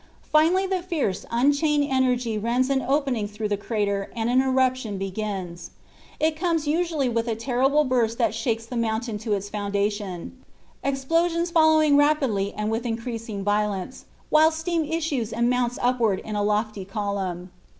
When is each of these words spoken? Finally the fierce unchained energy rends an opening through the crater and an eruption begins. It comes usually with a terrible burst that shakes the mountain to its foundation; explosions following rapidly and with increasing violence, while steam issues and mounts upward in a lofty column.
Finally 0.31 0.65
the 0.65 0.81
fierce 0.81 1.27
unchained 1.29 1.85
energy 1.87 2.35
rends 2.35 2.71
an 2.71 2.81
opening 2.81 3.27
through 3.27 3.47
the 3.47 3.55
crater 3.55 4.09
and 4.15 4.31
an 4.31 4.41
eruption 4.41 4.97
begins. 4.97 5.69
It 6.19 6.35
comes 6.35 6.65
usually 6.65 7.07
with 7.07 7.27
a 7.27 7.35
terrible 7.35 7.83
burst 7.83 8.17
that 8.17 8.33
shakes 8.33 8.65
the 8.65 8.75
mountain 8.75 9.19
to 9.19 9.33
its 9.33 9.47
foundation; 9.47 10.43
explosions 10.83 11.51
following 11.51 11.97
rapidly 11.97 12.51
and 12.57 12.71
with 12.71 12.83
increasing 12.83 13.43
violence, 13.43 14.05
while 14.31 14.49
steam 14.49 14.83
issues 14.85 15.31
and 15.31 15.51
mounts 15.51 15.77
upward 15.79 16.17
in 16.25 16.35
a 16.35 16.41
lofty 16.43 16.83
column. 16.83 17.51